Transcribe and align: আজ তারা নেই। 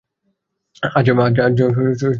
আজ 0.83 1.07
তারা 1.07 1.47
নেই। 1.49 2.09